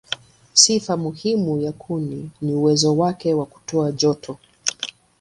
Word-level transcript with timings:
Sifa 0.53 0.97
muhimu 0.97 1.61
ya 1.61 1.71
kuni 1.71 2.31
ni 2.41 2.53
uwezo 2.53 2.97
wake 2.97 3.33
wa 3.33 3.45
kutoa 3.45 3.91
joto. 3.91 4.37